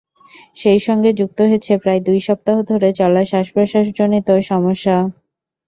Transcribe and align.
সেই 0.55 0.79
সঙ্গে 0.79 1.09
যুক্ত 1.13 1.39
হয়েছে 1.41 1.73
প্রায় 1.77 2.01
দুই 2.07 2.19
সপ্তাহ 2.19 2.57
ধরে 2.69 2.89
চলা 2.99 3.21
শ্বাস-প্রশ্বাসজনিত 3.25 4.27
সমস্যা। 4.43 4.95